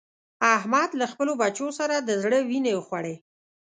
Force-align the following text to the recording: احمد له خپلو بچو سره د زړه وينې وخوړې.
احمد 0.55 0.89
له 0.99 1.05
خپلو 1.11 1.33
بچو 1.41 1.67
سره 1.79 1.95
د 1.99 2.09
زړه 2.23 2.39
وينې 2.49 2.73
وخوړې. 2.75 3.15